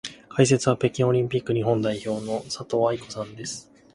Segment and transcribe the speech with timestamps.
[0.29, 3.69] 解説は北京オリンピック日本代表の佐藤愛子さんです。